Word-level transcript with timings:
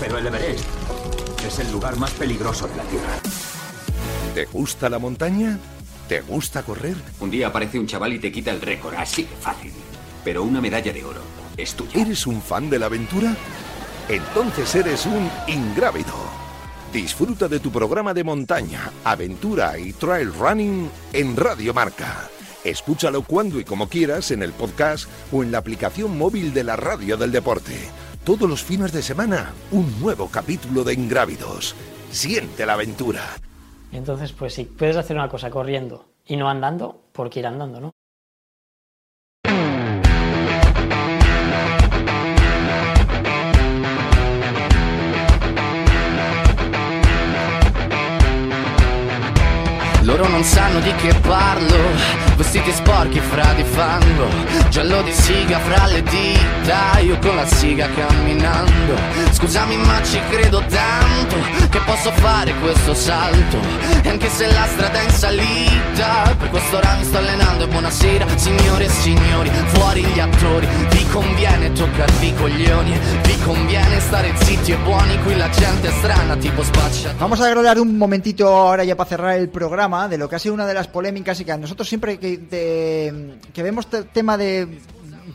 Pero 0.00 0.18
el 0.18 0.26
Everest 0.26 0.64
es 1.46 1.58
el 1.58 1.70
lugar 1.70 1.96
más 1.96 2.10
peligroso 2.12 2.66
de 2.66 2.76
la 2.76 2.82
Tierra. 2.84 3.18
¿Te 4.34 4.44
gusta 4.46 4.88
la 4.88 4.98
montaña? 4.98 5.58
¿Te 6.08 6.20
gusta 6.20 6.62
correr? 6.62 6.96
Un 7.20 7.30
día 7.30 7.48
aparece 7.48 7.78
un 7.78 7.86
chaval 7.86 8.12
y 8.12 8.18
te 8.18 8.32
quita 8.32 8.50
el 8.50 8.60
récord, 8.60 8.94
así 8.96 9.22
de 9.22 9.36
fácil. 9.36 9.72
Pero 10.24 10.42
una 10.42 10.60
medalla 10.60 10.92
de 10.92 11.04
oro 11.04 11.20
es 11.56 11.74
tuya. 11.74 12.00
¿Eres 12.00 12.26
un 12.26 12.42
fan 12.42 12.68
de 12.68 12.78
la 12.78 12.86
aventura? 12.86 13.34
Entonces 14.08 14.74
eres 14.74 15.06
un 15.06 15.30
ingrávido. 15.46 16.12
Disfruta 16.92 17.48
de 17.48 17.60
tu 17.60 17.72
programa 17.72 18.12
de 18.12 18.24
montaña, 18.24 18.90
aventura 19.04 19.78
y 19.78 19.92
trail 19.92 20.32
running 20.32 20.90
en 21.12 21.36
Radio 21.36 21.72
Marca. 21.72 22.28
Escúchalo 22.64 23.22
cuando 23.22 23.60
y 23.60 23.64
como 23.64 23.88
quieras 23.88 24.30
en 24.30 24.42
el 24.42 24.52
podcast 24.52 25.08
o 25.32 25.42
en 25.42 25.52
la 25.52 25.58
aplicación 25.58 26.16
móvil 26.16 26.54
de 26.54 26.64
la 26.64 26.76
Radio 26.76 27.16
del 27.16 27.32
Deporte. 27.32 27.74
Todos 28.24 28.48
los 28.48 28.64
fines 28.64 28.90
de 28.90 29.02
semana, 29.02 29.52
un 29.70 30.00
nuevo 30.00 30.30
capítulo 30.30 30.82
de 30.82 30.94
Ingrávidos. 30.94 31.76
Siente 32.10 32.64
la 32.64 32.72
aventura. 32.72 33.20
Entonces, 33.92 34.32
pues 34.32 34.54
si 34.54 34.64
puedes 34.64 34.96
hacer 34.96 35.14
una 35.14 35.28
cosa 35.28 35.50
corriendo 35.50 36.06
y 36.24 36.36
no 36.38 36.48
andando, 36.48 37.02
¿por 37.12 37.28
qué 37.28 37.40
ir 37.40 37.46
andando, 37.46 37.80
no? 37.80 37.90
Loro 50.04 50.28
non 50.28 50.44
sanno 50.44 50.80
di 50.80 50.92
che 50.96 51.14
parlo, 51.20 51.76
vestiti 52.36 52.70
sporchi 52.72 53.20
fra 53.20 53.54
di 53.54 53.64
fango, 53.64 54.28
giallo 54.68 55.02
di 55.02 55.12
siga 55.12 55.58
fra 55.58 55.83
io 57.14 57.18
con 57.20 57.36
la 57.36 57.46
siga 57.46 57.88
camminando. 57.94 58.94
Scusami 59.32 59.76
ma 59.76 60.02
ci 60.02 60.20
credo 60.30 60.62
tanto 60.68 61.36
che 61.70 61.78
posso 61.84 62.10
fare 62.12 62.52
questo 62.60 62.94
salto, 62.94 63.58
e 64.02 64.08
anche 64.08 64.28
se 64.28 64.50
la 64.52 64.66
strada 64.66 65.00
è 65.00 65.04
in 65.04 65.10
salita, 65.10 66.34
per 66.38 66.50
questo 66.50 66.76
ora 66.76 66.94
mi 66.98 67.04
sto 67.04 67.18
allenando. 67.18 67.64
E 67.64 67.68
buonasera 67.68 68.26
signore 68.36 68.84
e 68.84 68.88
signori, 68.88 69.50
fuori 69.66 70.02
gli 70.04 70.18
attori, 70.18 70.66
vi 70.90 71.06
conviene 71.08 71.72
toccarvi 71.72 72.26
i 72.26 72.34
coglioni, 72.34 72.98
vi 73.22 73.38
conviene 73.44 74.00
stare 74.00 74.32
zitti 74.36 74.72
e 74.72 74.76
buoni, 74.76 75.18
qui 75.22 75.36
la 75.36 75.48
gente 75.50 75.88
è 75.88 75.92
strana 75.92 76.36
tipo 76.36 76.62
spaccia. 76.62 77.14
Vamos 77.18 77.40
a 77.40 77.46
agradar 77.46 77.78
un 77.78 77.96
momentito 77.96 78.46
ahora 78.48 78.84
ya 78.84 78.96
para 78.96 79.08
cerrar 79.08 79.36
el 79.38 79.48
programa 79.48 80.08
de 80.08 80.18
lo 80.18 80.28
que 80.28 80.36
ha 80.36 80.38
sido 80.38 80.54
una 80.54 80.66
de 80.66 80.74
las 80.74 80.88
polémicas 80.88 81.38
y 81.40 81.44
que 81.44 81.52
a 81.52 81.56
nosotros 81.56 81.88
siempre 81.88 82.18
que, 82.18 82.38
de- 82.38 83.34
que 83.52 83.62
vemos 83.62 83.86
el 83.92 84.06
tema 84.06 84.36
de 84.36 84.80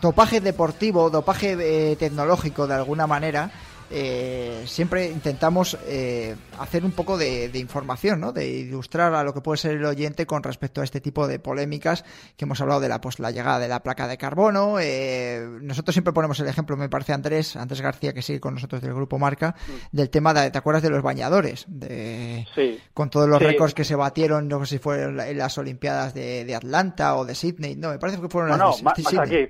dopaje 0.02 0.42
deportivo, 0.42 1.10
dopaje 1.10 1.58
eh, 1.60 1.96
tecnológico 1.96 2.68
de 2.68 2.74
alguna 2.76 3.08
manera, 3.08 3.52
eh, 3.92 4.66
siempre 4.68 5.08
intentamos 5.10 5.76
eh, 5.88 6.36
hacer 6.60 6.86
un 6.86 6.92
poco 6.92 7.18
de, 7.18 7.50
de 7.50 7.58
información, 7.58 8.20
¿no? 8.20 8.32
de 8.32 8.48
ilustrar 8.48 9.16
a 9.16 9.24
lo 9.24 9.34
que 9.34 9.42
puede 9.42 9.58
ser 9.58 9.72
el 9.78 9.86
oyente 9.86 10.28
con 10.28 10.44
respecto 10.44 10.82
a 10.82 10.84
este 10.84 11.02
tipo 11.02 11.28
de 11.28 11.40
polémicas 11.40 12.06
que 12.38 12.46
hemos 12.46 12.62
hablado 12.62 12.82
de 12.82 12.88
la, 12.88 13.02
pues, 13.02 13.18
la 13.18 13.32
llegada 13.32 13.58
de 13.58 13.68
la 13.68 13.82
placa 13.82 14.08
de 14.08 14.20
carbono. 14.20 14.76
eh, 14.80 15.44
nosotros 15.62 15.96
siempre 15.96 16.14
ponemos 16.14 16.40
el 16.40 16.48
ejemplo, 16.48 16.78
me 16.78 16.88
parece 16.88 17.14
Andrés, 17.14 17.56
Andrés 17.56 17.82
García, 17.82 18.14
que 18.14 18.22
sigue 18.22 18.40
con 18.40 18.54
nosotros 18.54 18.80
del 18.84 18.94
grupo 18.94 19.18
Marca, 19.18 19.56
del 19.92 20.12
tema, 20.12 20.36
de, 20.36 20.52
¿te 20.52 20.58
acuerdas 20.60 20.84
de 20.84 20.92
los 20.92 21.02
bañadores? 21.02 21.66
De, 21.68 22.46
Sí. 22.54 22.80
con 22.94 23.10
todos 23.10 23.28
los 23.28 23.40
Sí. 23.40 23.46
récords 23.46 23.74
que 23.74 23.86
se 23.86 23.96
batieron, 23.96 24.48
no 24.48 24.64
sé 24.68 24.76
si 24.76 24.80
fueron 24.80 25.20
en 25.20 25.36
las 25.40 25.58
Olimpiadas 25.58 26.14
de, 26.14 26.46
de 26.46 26.56
Atlanta 26.56 27.16
o 27.16 27.26
de 27.26 27.34
Sydney, 27.34 27.76
no, 27.76 27.90
me 27.90 27.98
parece 27.98 28.22
que 28.22 28.30
fueron 28.30 28.52
No, 28.52 28.58
las 28.58 28.68
no, 28.70 28.78
de 28.78 28.84
más, 28.84 29.14
más 29.14 29.28
aquí. 29.28 29.48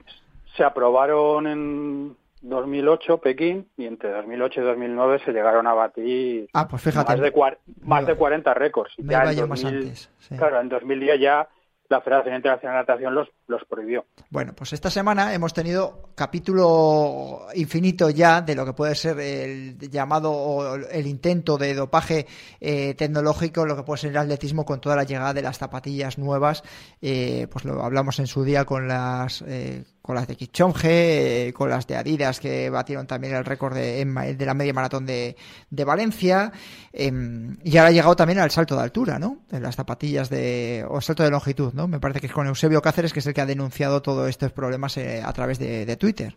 Se 0.59 0.66
aprobaron 0.66 1.47
en 1.47 2.18
2008 2.42 3.20
Pekín 3.20 3.70
y 3.78 3.86
entre 3.86 4.12
2008 4.12 4.59
y 4.59 4.64
2009 4.66 5.22
se 5.24 5.31
llegaron 5.31 5.66
a 5.68 5.74
batir 5.74 6.50
Ah, 6.53 6.68
pues 6.68 6.81
fíjate. 6.81 7.14
más 7.14 7.22
de, 7.22 7.34
más 7.81 8.06
de 8.06 8.12
iba- 8.12 8.20
40 8.20 8.53
récords. 8.56 8.94
Ya 8.97 9.24
en 9.24 9.38
yo 9.38 9.47
más 9.47 9.62
2000 9.62 9.84
antes, 9.84 10.12
sí. 10.20 10.36
Claro, 10.36 10.59
en 10.59 10.68
2010 10.68 11.18
ya 11.22 11.47
la 11.88 12.02
Federación 12.02 12.36
Internacional 12.36 12.75
de 12.75 12.81
Natación 12.81 13.16
los, 13.16 13.30
los 13.49 13.65
prohibió. 13.65 14.05
Bueno, 14.29 14.53
pues 14.55 14.73
esta 14.73 14.89
semana 14.89 15.33
hemos 15.33 15.53
tenido 15.53 16.11
capítulo 16.15 17.47
infinito 17.55 18.09
ya 18.09 18.41
de 18.41 18.55
lo 18.55 18.65
que 18.65 18.73
puede 18.73 18.95
ser 18.95 19.19
el 19.19 19.77
llamado 19.89 20.75
el 20.75 21.07
intento 21.07 21.57
de 21.57 21.73
dopaje 21.73 22.27
eh, 22.61 22.93
tecnológico, 22.93 23.65
lo 23.65 23.75
que 23.75 23.83
puede 23.83 24.01
ser 24.01 24.11
el 24.11 24.17
atletismo 24.17 24.65
con 24.65 24.79
toda 24.79 24.95
la 24.95 25.03
llegada 25.03 25.33
de 25.33 25.41
las 25.41 25.57
zapatillas 25.57 26.17
nuevas. 26.17 26.63
Eh, 27.01 27.47
pues 27.51 27.65
lo 27.65 27.83
hablamos 27.83 28.19
en 28.19 28.27
su 28.27 28.43
día 28.43 28.65
con 28.65 28.87
las 28.87 29.43
eh, 29.47 29.83
con 30.01 30.16
las 30.16 30.27
de 30.27 30.35
Kichonge, 30.35 31.53
con 31.53 31.69
las 31.69 31.85
de 31.85 31.95
Adidas 31.95 32.39
que 32.39 32.69
batieron 32.69 33.05
también 33.05 33.35
el 33.35 33.45
récord 33.45 33.75
de, 33.75 34.01
en 34.01 34.16
de 34.16 34.45
la 34.45 34.53
media 34.55 34.73
maratón 34.73 35.05
de, 35.05 35.35
de 35.69 35.83
Valencia. 35.83 36.51
em, 36.91 37.57
y 37.63 37.77
ahora 37.77 37.89
ha 37.89 37.91
llegado 37.91 38.16
también 38.16 38.39
al 38.39 38.49
salto 38.49 38.75
de 38.75 38.81
altura, 38.81 39.19
¿no? 39.19 39.39
De 39.49 39.59
las 39.59 39.75
zapatillas 39.75 40.29
de 40.29 40.83
o 40.89 40.99
salto 41.01 41.21
de 41.23 41.29
longitud, 41.29 41.73
¿no? 41.73 41.87
Me 41.87 41.99
parece 41.99 42.21
que 42.21 42.27
es 42.27 42.33
con 42.33 42.47
Eusebio 42.47 42.81
Cáceres 42.81 43.13
que 43.13 43.19
es 43.19 43.27
el 43.27 43.33
que 43.33 43.38
ha 43.39 43.45
denunciado 43.45 44.01
todos 44.01 44.29
estos 44.29 44.51
problemas 44.51 44.97
eh, 44.97 45.22
a 45.25 45.31
través 45.33 45.59
de, 45.59 45.95
Twitter. 45.97 46.33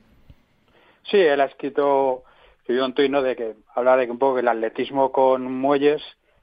Sí, 1.10 1.18
él 1.18 1.40
ha 1.40 1.44
escrito, 1.46 2.24
escribió 2.60 2.84
un 2.84 2.94
tuit 2.94 3.10
¿no? 3.10 3.22
de 3.22 3.36
que 3.36 3.54
habla 3.74 3.96
de 3.96 4.06
que 4.06 4.12
un 4.12 4.18
poco 4.18 4.38
el 4.38 4.48
atletismo 4.48 5.12
con 5.12 5.42
muelles, 5.50 6.02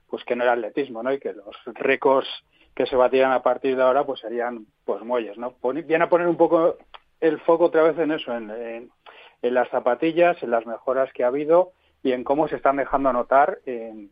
pues 0.09 0.23
que 0.25 0.35
no 0.35 0.43
era 0.43 0.53
atletismo, 0.53 1.03
¿no? 1.03 1.13
Y 1.13 1.19
que 1.19 1.33
los 1.33 1.55
récords 1.75 2.27
que 2.75 2.85
se 2.85 2.95
batían 2.95 3.31
a 3.31 3.43
partir 3.43 3.75
de 3.75 3.83
ahora, 3.83 4.05
pues 4.05 4.21
serían 4.21 4.65
pues 4.85 5.01
muelles, 5.03 5.37
¿no? 5.37 5.53
Viene 5.85 6.03
a 6.05 6.09
poner 6.09 6.27
un 6.27 6.37
poco 6.37 6.77
el 7.19 7.39
foco 7.41 7.65
otra 7.65 7.83
vez 7.83 7.97
en 7.99 8.11
eso, 8.11 8.33
en, 8.35 8.49
en- 8.49 8.91
las 9.41 9.69
zapatillas, 9.69 10.41
en 10.43 10.51
las 10.51 10.65
mejoras 10.65 11.11
que 11.13 11.23
ha 11.23 11.27
habido 11.27 11.71
y 12.03 12.11
en 12.11 12.23
cómo 12.25 12.47
se 12.49 12.57
están 12.57 12.75
dejando 12.75 13.13
notar 13.13 13.59
en 13.65 14.09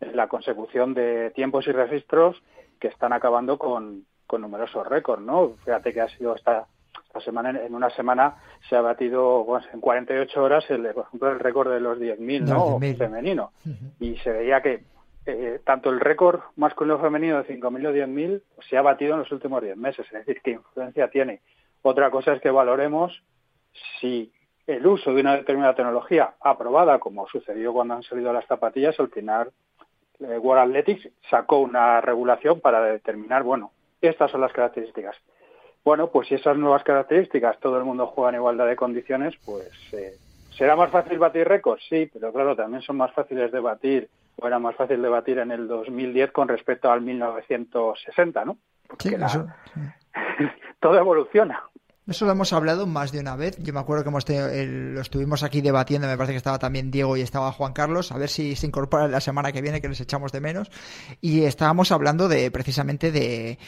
la 0.00 0.28
consecución 0.28 0.94
de 0.94 1.30
tiempos 1.32 1.66
y 1.66 1.72
registros 1.72 2.42
que 2.78 2.88
están 2.88 3.12
acabando 3.12 3.58
con, 3.58 4.06
con 4.30 4.42
numerosos 4.42 4.86
récords, 4.86 5.22
¿no? 5.22 5.56
Fíjate 5.64 5.92
que 5.92 6.00
ha 6.00 6.08
sido 6.10 6.36
esta, 6.36 6.64
esta 7.04 7.20
semana, 7.20 7.50
en 7.50 7.74
una 7.74 7.90
semana 7.90 8.36
se 8.68 8.76
ha 8.76 8.80
batido 8.80 9.42
bueno, 9.42 9.66
en 9.74 9.80
48 9.80 10.40
horas, 10.40 10.70
el, 10.70 10.86
por 10.94 11.06
ejemplo, 11.06 11.32
el 11.32 11.40
récord 11.40 11.72
de 11.72 11.80
los 11.80 11.98
10.000, 11.98 12.42
¿no? 12.42 12.54
Los 12.54 12.80
10.000. 12.80 12.96
Femenino. 12.96 13.50
Y 13.98 14.16
se 14.18 14.30
veía 14.30 14.62
que 14.62 14.84
eh, 15.26 15.60
tanto 15.64 15.90
el 15.90 15.98
récord 15.98 16.42
masculino 16.54 16.94
o 16.94 17.00
femenino 17.00 17.42
de 17.42 17.60
5.000 17.60 17.88
o 17.88 17.92
10.000 17.92 18.42
se 18.68 18.76
ha 18.78 18.82
batido 18.82 19.14
en 19.14 19.18
los 19.18 19.32
últimos 19.32 19.60
10 19.62 19.76
meses. 19.76 20.06
Es 20.06 20.12
decir, 20.12 20.40
qué 20.44 20.52
influencia 20.52 21.08
tiene. 21.08 21.40
Otra 21.82 22.12
cosa 22.12 22.32
es 22.34 22.40
que 22.40 22.52
valoremos 22.52 23.24
si 24.00 24.32
el 24.68 24.86
uso 24.86 25.12
de 25.12 25.22
una 25.22 25.34
determinada 25.34 25.74
tecnología 25.74 26.34
aprobada, 26.40 27.00
como 27.00 27.26
sucedió 27.26 27.72
cuando 27.72 27.94
han 27.94 28.04
salido 28.04 28.32
las 28.32 28.46
zapatillas, 28.46 29.00
al 29.00 29.10
final 29.10 29.50
eh, 30.20 30.38
World 30.38 30.68
Athletics 30.68 31.08
sacó 31.28 31.58
una 31.58 32.00
regulación 32.00 32.60
para 32.60 32.80
determinar, 32.80 33.42
bueno, 33.42 33.72
estas 34.08 34.30
son 34.30 34.40
las 34.40 34.52
características. 34.52 35.16
Bueno, 35.84 36.10
pues 36.10 36.28
si 36.28 36.34
esas 36.34 36.56
nuevas 36.56 36.82
características 36.84 37.58
todo 37.60 37.78
el 37.78 37.84
mundo 37.84 38.06
juega 38.06 38.30
en 38.30 38.36
igualdad 38.36 38.66
de 38.66 38.76
condiciones, 38.76 39.34
pues 39.44 39.70
eh, 39.92 40.12
será 40.50 40.76
más 40.76 40.90
fácil 40.90 41.18
batir 41.18 41.48
récords, 41.48 41.82
sí, 41.88 42.10
pero 42.12 42.32
claro, 42.32 42.54
también 42.54 42.82
son 42.82 42.96
más 42.98 43.12
fáciles 43.12 43.50
de 43.50 43.60
batir, 43.60 44.08
o 44.36 44.46
era 44.46 44.58
más 44.58 44.74
fácil 44.76 45.00
de 45.00 45.08
batir 45.08 45.38
en 45.38 45.50
el 45.50 45.66
2010 45.68 46.32
con 46.32 46.48
respecto 46.48 46.90
al 46.90 47.00
1960, 47.00 48.44
¿no? 48.44 48.58
Porque 48.86 49.08
Sí, 49.10 49.16
la- 49.16 49.26
eso, 49.26 49.46
sí. 49.74 49.80
todo 50.80 50.98
evoluciona. 50.98 51.62
Eso 52.10 52.26
lo 52.26 52.32
hemos 52.32 52.52
hablado 52.52 52.88
más 52.88 53.12
de 53.12 53.20
una 53.20 53.36
vez. 53.36 53.56
Yo 53.62 53.72
me 53.72 53.78
acuerdo 53.78 54.02
que 54.02 54.08
hemos 54.08 54.24
lo 54.28 55.00
estuvimos 55.00 55.44
aquí 55.44 55.60
debatiendo, 55.60 56.08
me 56.08 56.16
parece 56.16 56.32
que 56.32 56.38
estaba 56.38 56.58
también 56.58 56.90
Diego 56.90 57.16
y 57.16 57.20
estaba 57.20 57.52
Juan 57.52 57.72
Carlos, 57.72 58.10
a 58.10 58.18
ver 58.18 58.28
si 58.28 58.56
se 58.56 58.66
incorpora 58.66 59.06
la 59.06 59.20
semana 59.20 59.52
que 59.52 59.62
viene, 59.62 59.80
que 59.80 59.88
les 59.88 60.00
echamos 60.00 60.32
de 60.32 60.40
menos. 60.40 60.72
Y 61.20 61.44
estábamos 61.44 61.92
hablando 61.92 62.28
de 62.28 62.50
precisamente 62.50 63.12
de, 63.12 63.58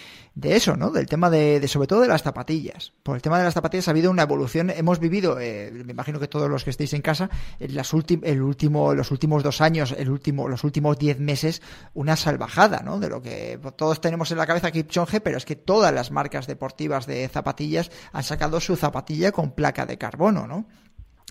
eso, 0.42 0.76
¿no? 0.76 0.90
Del 0.90 1.06
tema 1.06 1.30
de, 1.30 1.64
sobre 1.68 1.86
todo 1.86 2.00
de 2.00 2.08
las 2.08 2.24
zapatillas. 2.24 2.92
Por 3.04 3.14
el 3.14 3.22
tema 3.22 3.38
de 3.38 3.44
las 3.44 3.54
zapatillas 3.54 3.86
ha 3.86 3.92
habido 3.92 4.10
una 4.10 4.24
evolución. 4.24 4.70
Hemos 4.70 4.98
vivido, 4.98 5.38
eh, 5.38 5.70
me 5.72 5.92
imagino 5.92 6.18
que 6.18 6.26
todos 6.26 6.50
los 6.50 6.64
que 6.64 6.70
estéis 6.70 6.94
en 6.94 7.02
casa, 7.02 7.30
en 7.60 7.76
las 7.76 7.92
el 7.92 8.42
último, 8.42 8.92
los 8.92 9.12
últimos 9.12 9.44
dos 9.44 9.60
años, 9.60 9.94
el 9.96 10.10
último, 10.10 10.48
los 10.48 10.64
últimos 10.64 10.98
diez 10.98 11.20
meses, 11.20 11.62
una 11.94 12.16
salvajada, 12.16 12.80
¿no? 12.84 12.98
De 12.98 13.08
lo 13.08 13.22
que 13.22 13.60
todos 13.76 14.00
tenemos 14.00 14.32
en 14.32 14.38
la 14.38 14.48
cabeza 14.48 14.72
Kipchoge, 14.72 15.20
pero 15.20 15.38
es 15.38 15.44
que 15.44 15.54
todas 15.54 15.94
las 15.94 16.10
marcas 16.10 16.48
deportivas 16.48 17.06
de 17.06 17.28
zapatillas 17.28 17.92
han 18.12 18.31
sacado 18.32 18.60
su 18.60 18.76
zapatilla 18.76 19.30
con 19.30 19.52
placa 19.52 19.84
de 19.84 19.98
carbono, 19.98 20.46
¿no? 20.46 20.66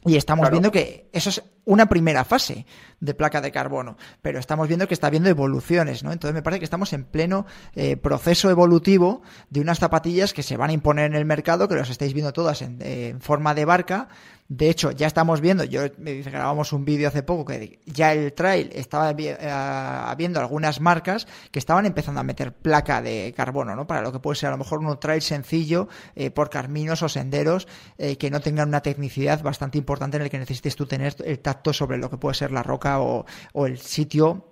Y 0.04 0.16
estamos 0.16 0.50
viendo 0.50 0.72
que 0.72 1.10
eso 1.14 1.30
es 1.30 1.44
una 1.64 1.88
primera 1.88 2.26
fase 2.26 2.66
de 3.00 3.14
placa 3.14 3.40
de 3.40 3.52
carbono, 3.52 3.98
pero 4.24 4.40
estamos 4.40 4.68
viendo 4.68 4.88
que 4.88 4.96
está 4.96 5.08
habiendo 5.08 5.30
evoluciones, 5.30 6.04
¿no? 6.04 6.12
Entonces 6.12 6.34
me 6.34 6.42
parece 6.42 6.60
que 6.60 6.66
estamos 6.66 6.92
en 6.94 7.04
pleno 7.06 7.46
eh, 7.76 7.98
proceso 7.98 8.50
evolutivo 8.50 9.22
de 9.52 9.62
unas 9.62 9.78
zapatillas 9.78 10.34
que 10.34 10.42
se 10.42 10.58
van 10.58 10.72
a 10.72 10.74
imponer 10.74 11.06
en 11.06 11.16
el 11.16 11.26
mercado, 11.26 11.68
que 11.68 11.76
los 11.76 11.92
estáis 11.92 12.14
viendo 12.14 12.34
todas 12.34 12.64
en 12.64 13.22
forma 13.22 13.54
de 13.54 13.66
barca, 13.66 14.10
de 14.54 14.70
hecho, 14.70 14.92
ya 14.92 15.08
estamos 15.08 15.40
viendo, 15.40 15.64
yo 15.64 15.84
grabamos 15.98 16.74
un 16.74 16.84
vídeo 16.84 17.08
hace 17.08 17.24
poco 17.24 17.46
que 17.46 17.80
ya 17.86 18.12
el 18.12 18.34
trail 18.34 18.70
estaba 18.74 19.12
eh, 19.18 19.38
habiendo 19.50 20.42
algunas 20.42 20.82
marcas 20.82 21.26
que 21.52 21.58
estaban 21.58 21.86
empezando 21.86 22.20
a 22.20 22.24
meter 22.24 22.52
placa 22.52 23.02
de 23.02 23.34
carbono, 23.34 23.78
¿no? 23.78 23.88
Para 23.88 24.02
lo 24.02 24.12
que 24.12 24.20
puede 24.20 24.36
ser 24.36 24.50
a 24.50 24.52
lo 24.52 24.58
mejor 24.58 24.80
un 24.80 25.00
trail 25.00 25.22
sencillo 25.22 25.88
eh, 26.18 26.32
por 26.32 26.50
caminos 26.50 27.02
o 27.02 27.08
senderos 27.08 27.66
eh, 27.98 28.18
que 28.18 28.30
no 28.30 28.42
tengan 28.42 28.68
una 28.68 28.82
tecnicidad 28.82 29.42
bastante 29.42 29.78
importante 29.78 30.18
en 30.18 30.24
el 30.24 30.30
que 30.30 30.40
necesites 30.40 30.76
tú 30.76 30.86
tener 30.86 31.16
el 31.24 31.40
tacto 31.40 31.72
sobre 31.72 31.98
lo 31.98 32.10
que 32.10 32.18
puede 32.18 32.36
ser 32.36 32.52
la 32.52 32.62
roca 32.62 33.00
o, 33.00 33.26
el 33.54 33.78
sitio 33.78 34.50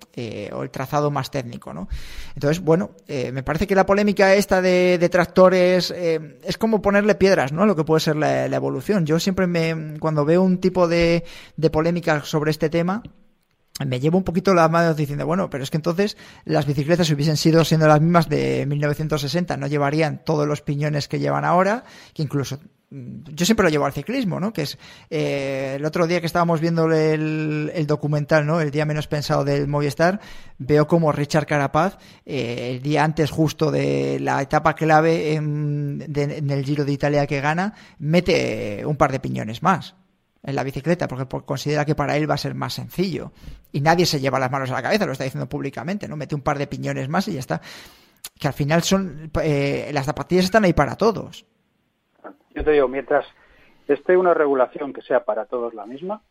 o 0.52 0.64
el 0.64 0.70
trazado 0.70 1.12
más 1.12 1.32
técnico, 1.32 1.74
¿no? 1.74 1.88
Entonces, 2.36 2.62
bueno, 2.62 2.92
me 3.08 3.42
parece 3.42 3.68
que 3.68 3.76
la 3.76 3.86
polémica 3.86 4.34
esta 4.34 4.62
de, 4.62 5.10
tractores 5.10 5.92
es 5.92 6.58
como 6.58 6.82
ponerle 6.82 7.16
piedras, 7.16 7.54
¿no? 7.54 7.66
Lo 7.66 7.76
que 7.76 7.86
puede 7.86 8.02
ser 8.02 8.18
la 8.18 8.46
evolución. 8.46 9.06
Yo 9.06 9.20
siempre 9.20 9.48
me 9.48 9.89
cuando 9.98 10.26
veo 10.26 10.44
un 10.44 10.60
tipo 10.60 10.88
de, 10.88 11.24
de 11.58 11.70
polémica 11.70 12.24
sobre 12.24 12.52
este 12.52 12.70
tema, 12.70 13.02
me 13.86 14.00
llevo 14.00 14.18
un 14.18 14.24
poquito 14.24 14.54
la 14.54 14.68
mano 14.68 14.94
diciendo, 14.94 15.26
bueno, 15.26 15.50
pero 15.50 15.64
es 15.64 15.70
que 15.70 15.78
entonces 15.78 16.18
las 16.46 16.66
bicicletas 16.66 17.10
hubiesen 17.12 17.38
sido 17.38 17.64
siendo 17.64 17.88
las 17.88 18.02
mismas 18.02 18.28
de 18.28 18.66
1960, 18.66 19.58
no 19.58 19.68
llevarían 19.68 20.24
todos 20.24 20.48
los 20.48 20.62
piñones 20.62 21.08
que 21.08 21.20
llevan 21.20 21.46
ahora, 21.46 21.86
que 22.14 22.24
incluso 22.24 22.60
yo 22.92 23.46
siempre 23.46 23.64
lo 23.64 23.70
llevo 23.70 23.86
al 23.86 23.94
ciclismo, 23.94 24.40
¿no? 24.40 24.52
Que 24.52 24.64
es 24.64 24.78
eh, 25.10 25.74
el 25.76 25.86
otro 25.86 26.08
día 26.08 26.20
que 26.20 26.26
estábamos 26.26 26.60
viendo 26.60 26.92
el, 26.92 27.72
el, 27.74 27.88
documental, 27.88 28.46
¿no? 28.46 28.62
El 28.62 28.72
día 28.72 28.86
menos 28.86 29.08
pensado 29.08 29.44
del 29.44 29.68
Movistar, 29.68 30.20
veo 30.58 30.88
como 30.88 31.12
Richard 31.12 31.46
Carapaz, 31.46 31.98
eh, 32.26 32.72
el 32.72 32.82
día 32.82 33.04
antes 33.04 33.30
justo 33.30 33.70
de 33.70 34.20
la 34.20 34.42
etapa 34.42 34.74
clave 34.74 35.34
en, 35.34 36.04
en 36.16 36.50
el 36.50 36.66
Giro 36.66 36.84
de 36.84 36.94
Italia 36.94 37.28
que 37.28 37.42
gana, 37.42 37.76
mete 38.00 38.84
un 38.86 38.96
par 38.96 39.12
de 39.12 39.20
piñones 39.20 39.62
más 39.62 39.96
en 40.44 40.56
la 40.56 40.64
bicicleta 40.64 41.08
porque 41.08 41.28
considera 41.46 41.86
que 41.86 41.96
para 41.96 42.18
él 42.18 42.30
va 42.30 42.36
a 42.36 42.38
ser 42.38 42.56
más 42.56 42.74
sencillo. 42.74 43.32
Y 43.72 43.82
nadie 43.82 44.06
se 44.06 44.20
lleva 44.20 44.40
las 44.40 44.52
manos 44.52 44.70
a 44.72 44.74
la 44.74 44.82
cabeza, 44.82 45.06
lo 45.06 45.12
está 45.12 45.26
diciendo 45.26 45.48
públicamente, 45.48 46.08
¿no? 46.08 46.16
Mete 46.16 46.36
un 46.36 46.42
par 46.42 46.58
de 46.58 46.68
piñones 46.68 47.10
más 47.10 47.28
y 47.28 47.34
ya 47.34 47.40
está. 47.40 47.62
Que 48.38 48.48
al 48.48 48.54
final 48.54 48.84
son. 48.84 49.32
Eh, 49.44 49.92
las 49.94 50.06
zapatillas 50.06 50.46
están 50.46 50.64
ahí 50.64 50.74
para 50.74 50.96
todos. 50.96 51.46
Yo 52.56 52.64
te 52.64 52.72
digo, 52.72 52.88
mientras 52.88 53.26
esté 53.88 54.18
una 54.18 54.34
regulación 54.34 54.94
que 54.94 55.02
sea 55.02 55.24
para 55.24 55.46
todos 55.46 55.74
la 55.74 55.86
misma, 55.86 56.22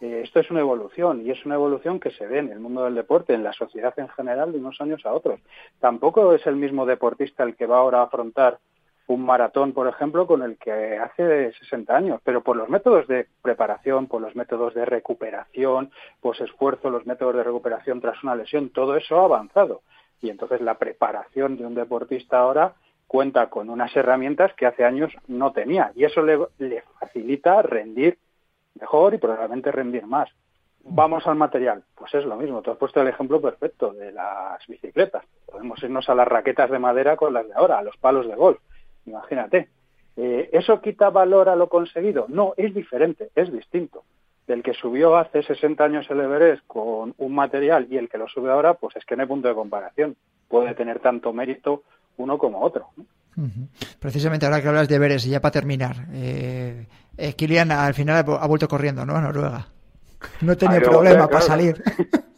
eh, 0.00 0.22
esto 0.24 0.40
es 0.40 0.50
una 0.50 0.60
evolución 0.60 1.26
y 1.26 1.30
es 1.30 1.44
una 1.44 1.56
evolución 1.56 2.00
que 2.00 2.10
se 2.10 2.26
ve 2.26 2.38
en 2.38 2.50
el 2.50 2.58
mundo 2.58 2.84
del 2.84 2.94
deporte, 2.94 3.34
en 3.34 3.44
la 3.44 3.52
sociedad 3.52 3.92
en 3.98 4.08
general, 4.08 4.52
de 4.52 4.58
unos 4.58 4.80
años 4.80 5.04
a 5.04 5.12
otros. 5.12 5.40
Tampoco 5.78 6.32
es 6.32 6.46
el 6.46 6.56
mismo 6.56 6.86
deportista 6.86 7.44
el 7.44 7.54
que 7.54 7.66
va 7.66 7.78
ahora 7.78 8.00
a 8.00 8.04
afrontar 8.04 8.58
un 9.06 9.24
maratón, 9.24 9.72
por 9.72 9.88
ejemplo, 9.88 10.26
con 10.26 10.42
el 10.42 10.56
que 10.56 10.96
hace 10.96 11.52
60 11.52 11.96
años, 11.96 12.20
pero 12.24 12.42
por 12.42 12.56
los 12.56 12.68
métodos 12.68 13.08
de 13.08 13.26
preparación, 13.42 14.06
por 14.06 14.22
los 14.22 14.36
métodos 14.36 14.72
de 14.74 14.84
recuperación, 14.84 15.90
pues 16.20 16.40
esfuerzo, 16.40 16.90
los 16.90 17.06
métodos 17.06 17.34
de 17.34 17.42
recuperación 17.42 18.00
tras 18.00 18.22
una 18.22 18.36
lesión, 18.36 18.70
todo 18.70 18.96
eso 18.96 19.20
ha 19.20 19.24
avanzado. 19.24 19.82
Y 20.22 20.30
entonces 20.30 20.60
la 20.60 20.78
preparación 20.78 21.56
de 21.56 21.66
un 21.66 21.74
deportista 21.74 22.38
ahora 22.38 22.74
cuenta 23.10 23.50
con 23.50 23.70
unas 23.70 23.96
herramientas 23.96 24.54
que 24.54 24.66
hace 24.66 24.84
años 24.84 25.12
no 25.26 25.50
tenía 25.50 25.90
y 25.96 26.04
eso 26.04 26.22
le, 26.22 26.38
le 26.58 26.84
facilita 27.00 27.60
rendir 27.60 28.18
mejor 28.78 29.14
y 29.14 29.18
probablemente 29.18 29.72
rendir 29.72 30.06
más. 30.06 30.30
Vamos 30.84 31.26
al 31.26 31.34
material, 31.34 31.82
pues 31.96 32.14
es 32.14 32.24
lo 32.24 32.36
mismo. 32.36 32.62
Tú 32.62 32.70
has 32.70 32.76
puesto 32.76 33.02
el 33.02 33.08
ejemplo 33.08 33.40
perfecto 33.40 33.92
de 33.92 34.12
las 34.12 34.64
bicicletas. 34.68 35.24
Podemos 35.44 35.82
irnos 35.82 36.08
a 36.08 36.14
las 36.14 36.28
raquetas 36.28 36.70
de 36.70 36.78
madera 36.78 37.16
con 37.16 37.34
las 37.34 37.48
de 37.48 37.54
ahora, 37.54 37.80
a 37.80 37.82
los 37.82 37.96
palos 37.96 38.28
de 38.28 38.36
golf 38.36 38.60
Imagínate. 39.04 39.70
Eh, 40.16 40.48
¿Eso 40.52 40.80
quita 40.80 41.10
valor 41.10 41.48
a 41.48 41.56
lo 41.56 41.68
conseguido? 41.68 42.26
No, 42.28 42.54
es 42.56 42.72
diferente, 42.72 43.30
es 43.34 43.50
distinto. 43.50 44.04
Del 44.46 44.62
que 44.62 44.72
subió 44.72 45.16
hace 45.16 45.42
60 45.42 45.82
años 45.82 46.08
el 46.10 46.20
Everest 46.20 46.64
con 46.68 47.14
un 47.18 47.34
material 47.34 47.88
y 47.90 47.96
el 47.96 48.08
que 48.08 48.18
lo 48.18 48.28
sube 48.28 48.52
ahora, 48.52 48.74
pues 48.74 48.94
es 48.94 49.04
que 49.04 49.16
no 49.16 49.22
hay 49.22 49.28
punto 49.28 49.48
de 49.48 49.54
comparación. 49.54 50.14
Puede 50.46 50.76
tener 50.76 51.00
tanto 51.00 51.32
mérito 51.32 51.82
uno 52.22 52.38
como 52.38 52.60
otro. 52.60 52.88
Precisamente 53.98 54.46
ahora 54.46 54.60
que 54.60 54.68
hablas 54.68 54.88
de 54.88 54.96
Everest, 54.96 55.26
y 55.26 55.30
ya 55.30 55.40
para 55.40 55.52
terminar, 55.52 55.96
eh, 56.12 56.86
eh, 57.16 57.32
Kilian 57.34 57.70
al 57.70 57.94
final 57.94 58.24
ha 58.28 58.46
vuelto 58.46 58.68
corriendo, 58.68 59.06
¿no? 59.06 59.16
A 59.16 59.20
Noruega. 59.20 59.66
No 60.42 60.56
tenía 60.56 60.80
problema 60.80 61.28
para 61.28 61.40
salir. 61.40 61.82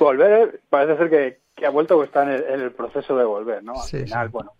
volver, 0.00 0.60
parece 0.68 0.96
ser 0.96 1.10
que, 1.10 1.66
ha 1.66 1.70
vuelto 1.70 1.98
o 1.98 2.04
está 2.04 2.22
en 2.22 2.60
el, 2.60 2.72
proceso 2.72 3.16
de 3.16 3.24
volver, 3.24 3.62
¿no? 3.62 3.74
Al 3.80 3.88
final, 3.88 4.28
bueno, 4.30 4.52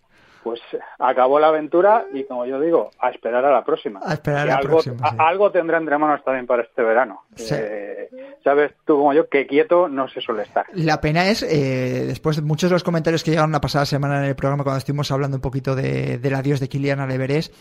pues 0.43 0.61
acabó 0.99 1.39
la 1.39 1.47
aventura 1.47 2.05
y 2.13 2.23
como 2.23 2.45
yo 2.45 2.59
digo, 2.59 2.91
a 2.99 3.09
esperar 3.09 3.43
a 3.45 3.51
la 3.51 3.63
próxima. 3.63 3.99
A 4.03 4.13
esperar 4.13 4.41
a 4.41 4.45
la 4.45 4.55
algo, 4.55 4.69
próxima. 4.69 5.15
Algo 5.17 5.51
tendrá 5.51 5.77
entre 5.77 5.97
manos 5.97 6.23
también 6.23 6.47
para 6.47 6.63
este 6.63 6.81
verano. 6.83 7.23
Eh, 7.37 8.00
Sabes 8.43 8.73
tú 8.85 8.97
como 8.97 9.13
yo 9.13 9.29
que 9.29 9.45
quieto 9.45 9.87
no 9.87 10.07
se 10.07 10.19
suele 10.19 10.43
estar. 10.43 10.65
La 10.73 10.99
pena 10.99 11.27
es, 11.27 11.43
eh, 11.43 12.05
después 12.07 12.37
de 12.37 12.41
muchos 12.41 12.69
de 12.69 12.75
los 12.75 12.83
comentarios 12.83 13.23
que 13.23 13.31
llegaron 13.31 13.51
la 13.51 13.61
pasada 13.61 13.85
semana 13.85 14.19
en 14.19 14.25
el 14.25 14.35
programa 14.35 14.63
cuando 14.63 14.79
estuvimos 14.79 15.11
hablando 15.11 15.37
un 15.37 15.41
poquito 15.41 15.75
de, 15.75 16.17
del 16.17 16.33
adiós 16.33 16.59
de 16.59 16.67
Kilian 16.67 17.11
Everest, 17.11 17.53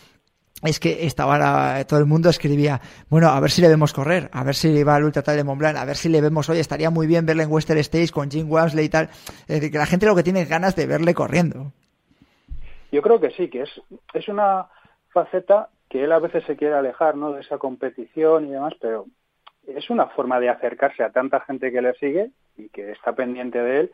es 0.63 0.79
que 0.79 1.07
estaba 1.07 1.83
todo 1.85 2.01
el 2.01 2.07
mundo 2.07 2.29
escribía, 2.29 2.81
bueno, 3.09 3.29
a 3.29 3.41
ver 3.41 3.51
si 3.51 3.63
le 3.63 3.69
vemos 3.69 3.93
correr, 3.93 4.29
a 4.33 4.45
ver 4.45 4.55
si 4.55 4.83
va 4.85 4.97
al 4.97 5.05
Ultra 5.05 5.23
Trail 5.23 5.39
de 5.39 5.45
Mont 5.45 5.59
Blanc, 5.59 5.77
a 5.77 5.85
ver 5.85 5.97
si 5.97 6.09
le 6.09 6.21
vemos, 6.21 6.49
oye, 6.49 6.61
estaría 6.61 6.91
muy 6.91 7.07
bien 7.07 7.25
verle 7.25 7.45
en 7.45 7.53
Western 7.53 7.79
States 7.79 8.13
con 8.13 8.31
Jim 8.31 8.51
Walmsley 8.51 8.87
y 8.87 8.89
tal. 8.89 9.05
Es 9.05 9.47
decir, 9.47 9.71
que 9.71 9.79
la 9.79 9.87
gente 9.87 10.07
lo 10.07 10.15
que 10.15 10.23
tiene 10.23 10.43
es 10.43 10.49
ganas 10.49 10.77
de 10.77 10.87
verle 10.87 11.15
corriendo. 11.15 11.73
Yo 12.93 13.03
creo 13.03 13.21
que 13.21 13.31
sí, 13.31 13.49
que 13.49 13.63
es, 13.63 13.71
es 14.13 14.29
una 14.29 14.67
faceta 15.13 15.69
que 15.89 16.05
él 16.05 16.13
a 16.13 16.19
veces 16.19 16.45
se 16.45 16.57
quiere 16.57 16.75
alejar 16.75 17.17
¿no? 17.17 17.33
de 17.33 17.41
esa 17.41 17.59
competición 17.59 18.47
y 18.47 18.51
demás, 18.51 18.75
pero 18.81 19.07
es 19.67 19.91
una 19.91 20.07
forma 20.07 20.41
de 20.41 20.49
acercarse 20.49 21.03
a 21.03 21.11
tanta 21.11 21.41
gente 21.41 21.73
que 21.73 21.83
le 21.83 21.95
sigue 21.95 22.31
y 22.57 22.69
que 22.69 22.93
está 22.93 23.15
pendiente 23.15 23.59
de 23.59 23.81
él 23.81 23.93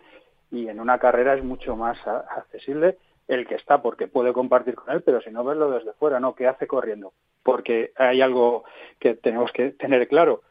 y 0.50 0.68
en 0.68 0.80
una 0.80 0.98
carrera 0.98 1.34
es 1.34 1.44
mucho 1.44 1.76
más 1.76 1.98
accesible 2.06 2.98
el 3.28 3.46
que 3.46 3.56
está 3.56 3.82
porque 3.82 4.06
puede 4.06 4.32
compartir 4.32 4.74
con 4.76 4.94
él, 4.94 5.02
pero 5.02 5.20
si 5.20 5.30
no 5.30 5.44
verlo 5.44 5.70
desde 5.70 5.92
fuera, 5.94 6.20
¿no? 6.20 6.34
¿Qué 6.34 6.46
hace 6.46 6.66
corriendo? 6.66 7.12
Porque 7.42 7.92
hay 7.96 8.20
algo 8.20 8.64
que 9.00 9.14
tenemos 9.14 9.50
que 9.52 9.70
tener 9.70 10.06
claro. 10.06 10.42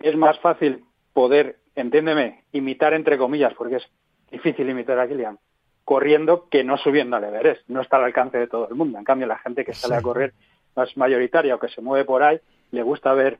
Es 0.00 0.16
más 0.16 0.38
fácil 0.40 0.84
poder, 1.12 1.58
entiéndeme, 1.76 2.44
imitar 2.52 2.94
entre 2.94 3.16
comillas, 3.16 3.54
porque 3.54 3.76
es 3.76 3.88
difícil 4.30 4.68
imitar 4.68 4.98
a 4.98 5.06
Kilian, 5.06 5.38
corriendo 5.84 6.48
que 6.48 6.64
no 6.64 6.78
subiendo 6.78 7.16
al 7.16 7.24
Everest. 7.24 7.68
No 7.68 7.80
está 7.80 7.96
al 7.96 8.04
alcance 8.04 8.38
de 8.38 8.48
todo 8.48 8.68
el 8.68 8.74
mundo. 8.74 8.98
En 8.98 9.04
cambio, 9.04 9.28
la 9.28 9.38
gente 9.38 9.64
que 9.64 9.74
sale 9.74 9.94
a 9.94 10.02
correr 10.02 10.34
más 10.74 10.96
mayoritaria 10.96 11.54
o 11.54 11.60
que 11.60 11.68
se 11.68 11.80
mueve 11.80 12.04
por 12.04 12.22
ahí, 12.22 12.40
le 12.72 12.82
gusta 12.82 13.12
ver 13.12 13.38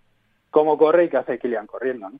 cómo 0.51 0.77
corre 0.77 1.05
y 1.05 1.09
qué 1.09 1.17
hace 1.17 1.39
Kilian 1.39 1.67
corriendo. 1.67 2.11
¿no? 2.11 2.19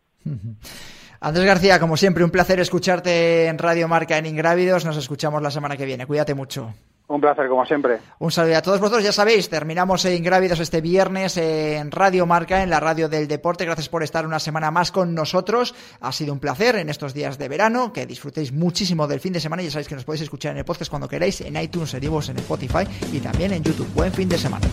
Andrés 1.21 1.47
García, 1.47 1.79
como 1.79 1.97
siempre, 1.97 2.25
un 2.25 2.31
placer 2.31 2.61
escucharte 2.61 3.47
en 3.47 3.59
Radio 3.59 3.89
Marca 3.89 4.17
en 4.17 4.27
Ingrávidos. 4.27 4.87
Nos 4.87 4.97
escuchamos 4.97 5.43
la 5.43 5.51
semana 5.51 5.77
que 5.77 5.85
viene. 5.85 6.07
Cuídate 6.07 6.35
mucho. 6.35 6.73
Un 7.09 7.21
placer, 7.21 7.49
como 7.49 7.67
siempre. 7.67 7.99
Un 8.21 8.31
saludo 8.31 8.57
a 8.57 8.63
todos 8.63 8.79
vosotros. 8.79 9.03
Ya 9.03 9.11
sabéis, 9.11 9.51
terminamos 9.51 10.05
en 10.05 10.23
Grávidos 10.23 10.61
este 10.61 10.81
viernes 10.81 11.37
en 11.37 11.91
Radio 11.91 12.25
Marca, 12.25 12.63
en 12.63 12.71
la 12.71 12.79
radio 12.79 13.09
del 13.09 13.27
deporte. 13.27 13.65
Gracias 13.65 13.89
por 13.89 14.05
estar 14.05 14.25
una 14.25 14.39
semana 14.39 14.71
más 14.71 14.93
con 14.93 15.13
nosotros. 15.13 15.75
Ha 16.01 16.13
sido 16.13 16.33
un 16.33 16.39
placer 16.39 16.77
en 16.77 16.89
estos 16.89 17.13
días 17.13 17.37
de 17.37 17.49
verano. 17.49 17.93
Que 17.93 18.07
disfrutéis 18.07 18.53
muchísimo 18.53 19.09
del 19.09 19.19
fin 19.19 19.33
de 19.33 19.41
semana. 19.41 19.63
Ya 19.63 19.73
sabéis 19.73 19.89
que 19.89 19.97
nos 19.97 20.05
podéis 20.05 20.23
escuchar 20.23 20.53
en 20.53 20.59
el 20.59 20.65
podcast 20.65 20.89
cuando 20.89 21.09
queráis, 21.09 21.41
en 21.41 21.57
iTunes, 21.57 21.93
en 21.95 22.05
en 22.05 22.39
Spotify 22.39 22.87
y 23.13 23.19
también 23.19 23.53
en 23.53 23.65
YouTube. 23.65 23.93
Buen 23.93 24.13
fin 24.13 24.29
de 24.29 24.39
semana. 24.39 24.69